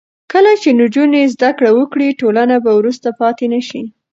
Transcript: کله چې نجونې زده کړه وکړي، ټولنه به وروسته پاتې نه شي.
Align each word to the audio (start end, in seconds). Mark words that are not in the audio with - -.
کله 0.31 0.51
چې 0.61 0.69
نجونې 0.79 1.21
زده 1.33 1.49
کړه 1.57 1.71
وکړي، 1.77 2.17
ټولنه 2.21 2.55
به 2.63 2.71
وروسته 2.79 3.07
پاتې 3.19 3.45
نه 3.53 3.61
شي. 3.67 3.81